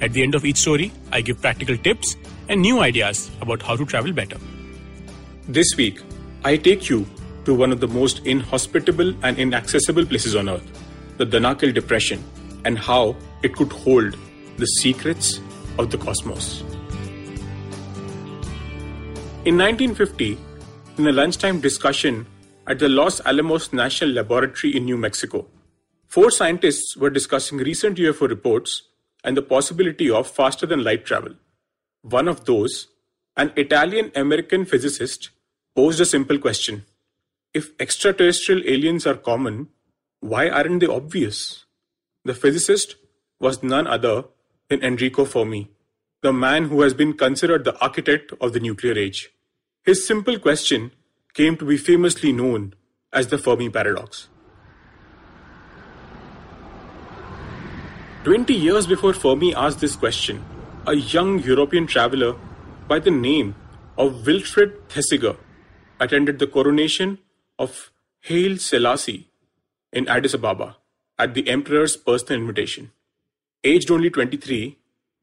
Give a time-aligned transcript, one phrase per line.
[0.00, 2.16] At the end of each story, I give practical tips
[2.48, 4.38] and new ideas about how to travel better.
[5.48, 6.00] This week,
[6.44, 7.04] I take you
[7.44, 10.66] to one of the most inhospitable and inaccessible places on earth,
[11.16, 12.22] the Danakil Depression,
[12.64, 14.16] and how it could hold
[14.56, 15.40] the secrets
[15.78, 16.60] of the cosmos.
[19.44, 20.38] In 1950,
[20.98, 22.26] in a lunchtime discussion
[22.68, 25.46] at the Los Alamos National Laboratory in New Mexico,
[26.06, 28.82] four scientists were discussing recent UFO reports
[29.24, 31.34] and the possibility of faster than light travel.
[32.02, 32.88] One of those,
[33.36, 35.30] an Italian American physicist,
[35.74, 36.84] posed a simple question
[37.54, 39.68] If extraterrestrial aliens are common,
[40.20, 41.64] why aren't they obvious?
[42.24, 42.96] The physicist
[43.40, 44.24] was none other
[44.68, 45.70] than Enrico Fermi,
[46.22, 49.30] the man who has been considered the architect of the nuclear age.
[49.84, 50.90] His simple question
[51.34, 52.74] came to be famously known
[53.12, 54.28] as the Fermi paradox.
[58.28, 60.44] 20 years before Fermi asked this question,
[60.86, 62.36] a young European traveler
[62.86, 63.54] by the name
[63.96, 65.38] of Wilfred Thesiger
[65.98, 67.20] attended the coronation
[67.58, 67.90] of
[68.28, 69.30] Haile Selassie
[69.94, 70.76] in Addis Ababa
[71.18, 72.90] at the emperor's personal invitation.
[73.64, 74.76] Aged only 23,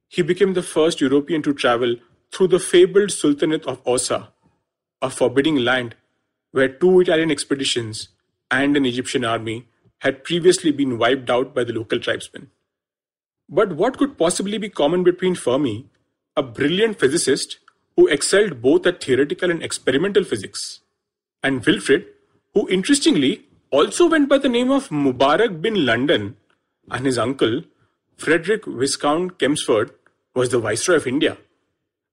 [0.07, 1.97] he became the first European to travel
[2.31, 4.29] through the fabled Sultanate of Aussa,
[5.03, 5.93] a forbidding land
[6.53, 8.07] where two Italian expeditions
[8.49, 9.67] and an Egyptian army
[9.99, 12.49] had previously been wiped out by the local tribesmen.
[13.49, 15.87] But what could possibly be common between Fermi,
[16.35, 17.59] a brilliant physicist
[17.95, 20.81] who excelled both at theoretical and experimental physics,
[21.43, 22.05] and Wilfred,
[22.53, 26.37] who interestingly also went by the name of Mubarak bin London,
[26.89, 27.63] and his uncle,
[28.17, 29.91] Frederick Viscount Chelmsford,
[30.33, 31.37] was the Viceroy of India?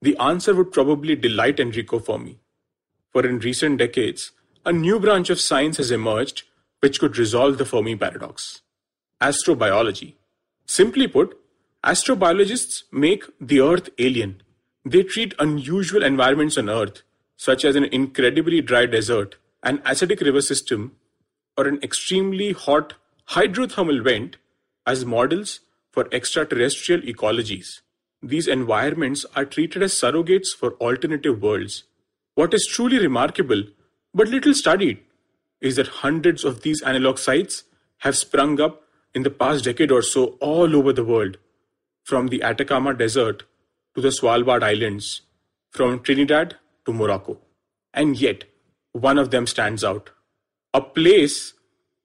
[0.01, 2.39] The answer would probably delight Enrico Fermi.
[3.11, 4.33] For in recent decades,
[4.65, 6.45] a new branch of science has emerged
[6.81, 8.63] which could resolve the Fermi paradox
[9.21, 10.15] astrobiology.
[10.73, 11.39] Simply put,
[11.85, 14.43] astrobiologists make the Earth alien.
[14.87, 17.03] They treat unusual environments on Earth,
[17.37, 20.97] such as an incredibly dry desert, an acidic river system,
[21.59, 22.95] or an extremely hot
[23.33, 24.39] hydrothermal vent,
[24.87, 27.81] as models for extraterrestrial ecologies.
[28.23, 31.85] These environments are treated as surrogates for alternative worlds.
[32.35, 33.65] What is truly remarkable,
[34.15, 35.03] but little studied,
[35.61, 37.65] is that hundreds of these analog sites
[37.99, 38.85] have sprung up
[39.15, 41.39] in the past decade or so all over the world,
[42.05, 43.45] from the Atacama Desert
[43.95, 45.23] to the Svalbard Islands,
[45.71, 47.39] from Trinidad to Morocco.
[47.95, 48.45] And yet,
[48.93, 50.11] one of them stands out
[50.75, 51.55] a place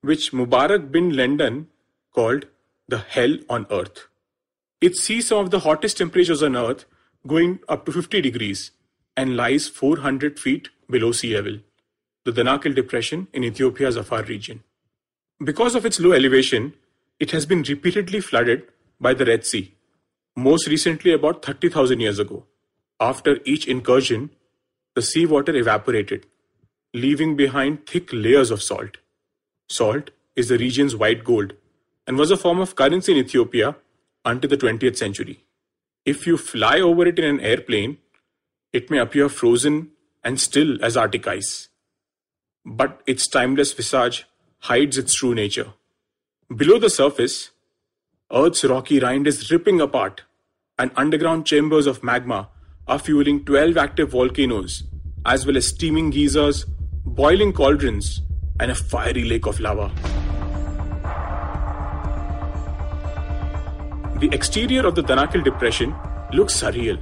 [0.02, 1.68] which Mubarak bin London
[2.14, 2.46] called
[2.88, 4.08] the hell on earth.
[4.82, 6.86] It sees some of the hottest temperatures on earth
[7.26, 8.72] going up to 50 degrees
[9.16, 11.60] and lies 400 feet below sea level,
[12.26, 14.64] the Danakil Depression in Ethiopia's Afar region.
[15.44, 16.74] Because of its low elevation,
[17.20, 18.64] it has been repeatedly flooded
[19.00, 19.74] by the Red Sea,
[20.36, 22.46] most recently about 30,000 years ago.
[23.00, 24.30] After each incursion,
[24.96, 26.26] the seawater evaporated,
[26.94, 28.98] leaving behind thick layers of salt.
[29.70, 31.54] Salt is the region's white gold
[32.06, 33.76] and was a form of currency in Ethiopia
[34.24, 35.44] until the 20th century.
[36.06, 37.98] If you fly over it in an airplane,
[38.72, 39.90] it may appear frozen
[40.24, 41.70] and still as Arctic ice.
[42.66, 44.26] But its timeless visage
[44.60, 45.74] hides its true nature.
[46.56, 47.52] Below the surface,
[48.32, 50.22] Earth's rocky rind is ripping apart,
[50.80, 52.48] and underground chambers of magma
[52.88, 54.84] are fueling 12 active volcanoes,
[55.26, 56.66] as well as steaming geysers,
[57.06, 58.22] boiling cauldrons,
[58.62, 59.92] and a fiery lake of lava.
[64.22, 65.94] The exterior of the Danakil Depression
[66.32, 66.98] looks surreal.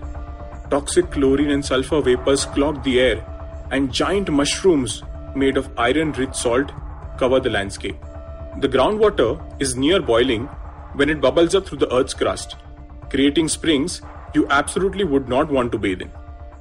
[0.71, 5.03] Toxic chlorine and sulfur vapors clog the air, and giant mushrooms
[5.35, 6.71] made of iron rich salt
[7.19, 8.04] cover the landscape.
[8.59, 10.45] The groundwater is near boiling
[10.93, 12.55] when it bubbles up through the Earth's crust,
[13.09, 14.01] creating springs
[14.33, 16.11] you absolutely would not want to bathe in.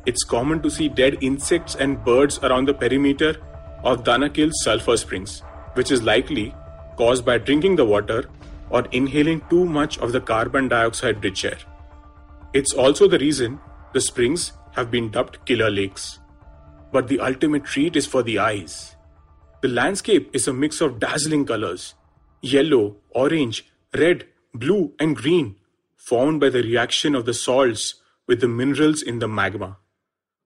[0.05, 3.37] It's common to see dead insects and birds around the perimeter
[3.85, 5.43] of Danakil's sulfur springs,
[5.75, 6.53] which is likely
[6.97, 8.25] caused by drinking the water
[8.71, 11.59] or inhaling too much of the carbon dioxide rich air.
[12.53, 13.61] It's also the reason
[13.93, 16.19] the springs have been dubbed killer lakes.
[16.91, 18.94] But the ultimate treat is for the eyes.
[19.65, 21.95] The landscape is a mix of dazzling colors
[22.43, 23.65] yellow, orange,
[23.95, 25.57] red, blue, and green,
[25.97, 27.95] formed by the reaction of the salts
[28.27, 29.79] with the minerals in the magma.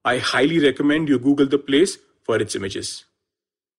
[0.04, 3.06] I highly recommend you Google the place for its images.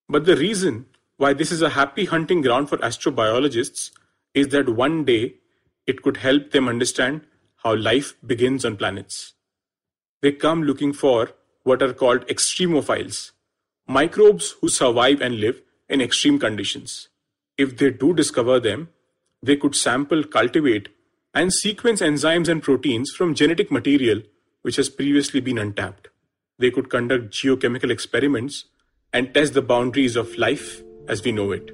[0.09, 3.91] But the reason why this is a happy hunting ground for astrobiologists
[4.33, 5.35] is that one day
[5.87, 7.21] it could help them understand
[7.63, 9.35] how life begins on planets.
[10.21, 11.31] They come looking for
[11.63, 13.31] what are called extremophiles,
[13.89, 17.09] microbes who survive and live in extreme conditions.
[17.57, 18.89] If they do discover them,
[19.41, 20.89] they could sample, cultivate,
[21.33, 24.21] and sequence enzymes and proteins from genetic material
[24.61, 26.09] which has previously been untapped.
[26.59, 28.65] They could conduct geochemical experiments
[29.11, 31.67] and test the boundaries of life as we know it.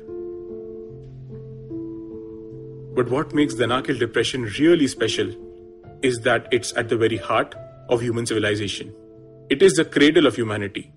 [2.95, 5.35] But what makes the Danakil Depression really special
[6.01, 7.55] is that it's at the very heart
[7.89, 8.95] of human civilization.
[9.49, 10.93] It is the cradle of humanity.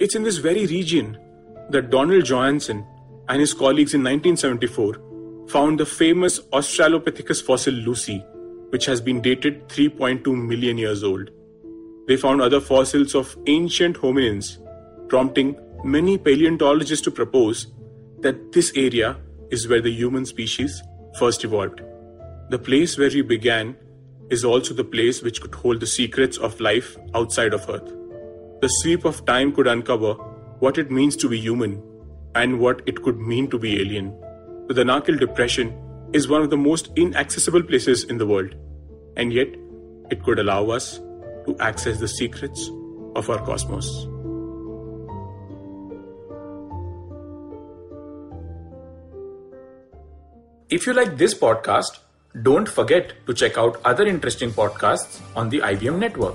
[0.00, 1.18] It's in this very region
[1.70, 2.86] that Donald Johanson
[3.28, 8.24] and his colleagues in 1974 found the famous Australopithecus fossil Lucy,
[8.70, 11.30] which has been dated 3.2 million years old.
[12.06, 14.58] They found other fossils of ancient hominins,
[15.08, 17.66] prompting many paleontologists to propose
[18.20, 19.16] that this area
[19.50, 20.80] is where the human species
[21.18, 21.80] first evolved.
[22.50, 23.76] The place where we began
[24.30, 27.92] is also the place which could hold the secrets of life outside of Earth.
[28.60, 30.14] The sweep of time could uncover
[30.60, 31.82] what it means to be human
[32.34, 34.14] and what it could mean to be alien
[34.68, 35.74] the Danakil Depression
[36.12, 38.54] is one of the most inaccessible places in the world,
[39.16, 39.48] and yet
[40.10, 40.98] it could allow us
[41.46, 42.68] to access the secrets
[43.16, 43.88] of our cosmos.
[50.68, 52.00] If you like this podcast,
[52.42, 56.34] don't forget to check out other interesting podcasts on the IVM network.